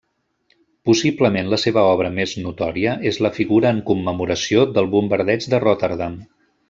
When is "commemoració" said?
3.91-4.65